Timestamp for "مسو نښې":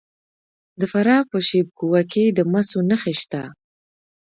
2.51-3.13